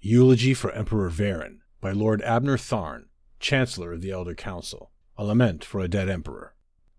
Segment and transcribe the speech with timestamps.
[0.00, 3.06] Eulogy for Emperor Varen by Lord Abnur Tharn,
[3.40, 4.90] Chancellor of the Elder Council.
[5.16, 6.54] A lament for a dead emperor.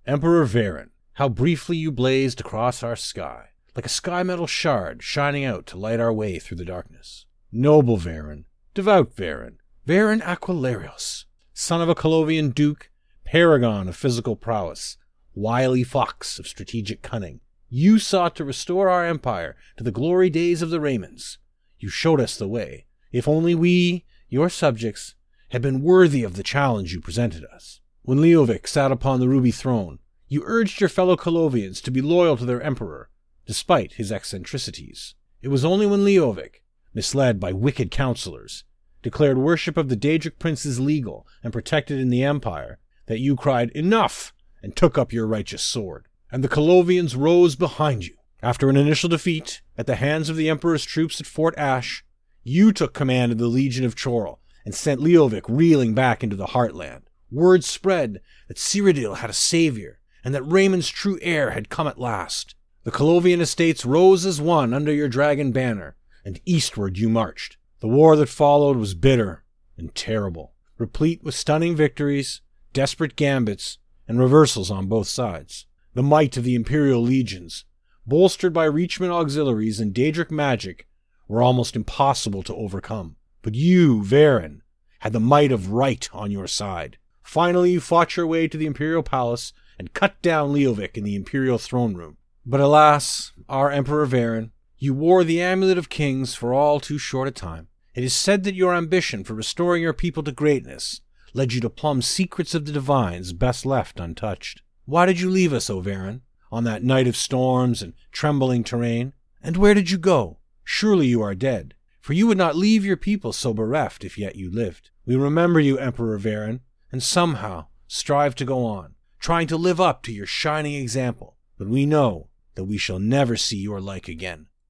[0.08, 5.46] Emperor Varen, how briefly you blazed across our sky, like a sky metal shard shining
[5.46, 7.26] out to light our way through the darkness.
[7.52, 12.90] Noble Varen, devout Varen, Varen Aquilarios, son of a Colovian duke,
[13.24, 14.98] paragon of physical prowess,
[15.36, 17.42] wily fox of strategic cunning.
[17.70, 21.38] You sought to restore our empire to the glory days of the Remans.
[21.78, 22.87] You showed us the way,
[23.18, 25.16] if only we, your subjects,
[25.50, 27.80] had been worthy of the challenge you presented us.
[28.04, 32.38] When Leovic sat upon the ruby throne, you urged your fellow Colovians to be loyal
[32.38, 33.10] to their emperor,
[33.46, 35.16] despite his eccentricities.
[35.42, 36.62] It was only when Leovic,
[36.94, 38.64] misled by wicked counselors,
[39.02, 43.70] declared worship of the Daedric princes legal and protected in the empire, that you cried,
[43.72, 44.34] Enough!
[44.62, 46.08] and took up your righteous sword.
[46.32, 48.16] And the Colovians rose behind you.
[48.42, 52.04] After an initial defeat at the hands of the Emperor's troops at Fort Ash,
[52.48, 56.48] you took command of the Legion of Chorrol and sent Leovic reeling back into the
[56.48, 57.04] Heartland.
[57.32, 62.00] Word spread that Cyrodiil had a savior and that Reman's true heir had come at
[62.00, 62.56] last.
[62.84, 67.58] The Colovian estates rose as one under your dragon banner, and eastward you marched.
[67.80, 69.44] The war that followed was bitter
[69.78, 72.42] and terrible, replete with stunning victories,
[72.74, 75.66] desperate gambits, and reversals on both sides.
[75.94, 77.66] The might of the Imperial legions,
[78.06, 80.87] bolstered by Reachman auxiliaries and Daedric magic,
[81.28, 83.16] were almost impossible to overcome.
[83.42, 84.62] But you, Varen,
[85.00, 86.98] had the might of right on your side.
[87.24, 91.16] Finally, you fought your way to the Imperial Palace and cut down Leovic in the
[91.16, 92.18] Imperial throne room.
[92.46, 97.28] But alas, our Emperor Varen, you wore the Amulet of Kings for all too short
[97.28, 97.68] a time.
[97.94, 101.02] It is said that your ambition for restoring your people to greatness
[101.34, 104.62] led you to plumb secrets of the divines best left untouched.
[104.86, 106.22] Why did you leave us, O Varen,
[106.52, 109.14] on that night of storms and trembling terrain?
[109.42, 110.38] And where did you go?
[110.70, 114.36] Surely you are dead, for you would not leave your people so bereft if yet
[114.36, 114.92] you lived.
[115.06, 116.60] We remember you, Emperor Varen,
[116.92, 121.70] and somehow strive to go on, trying to live up to your shining example, but
[121.70, 124.48] we know that we shall never see your like again.